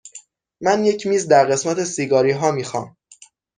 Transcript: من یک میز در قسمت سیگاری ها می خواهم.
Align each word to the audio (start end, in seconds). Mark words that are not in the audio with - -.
من 0.61 0.85
یک 0.85 1.07
میز 1.07 1.27
در 1.27 1.45
قسمت 1.45 1.83
سیگاری 1.83 2.31
ها 2.31 2.51
می 2.51 2.63
خواهم. 2.63 2.97